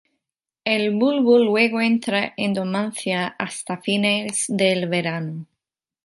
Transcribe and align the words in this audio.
El 0.65 0.95
bulbo 0.95 1.37
luego 1.37 1.79
entra 1.79 2.33
en 2.35 2.55
dormancia 2.55 3.35
hasta 3.37 3.77
fines 3.77 4.45
del 4.47 4.89
verano. 4.89 5.45